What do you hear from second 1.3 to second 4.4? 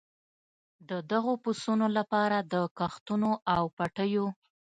پسونو لپاره د کښتونو او پټیو.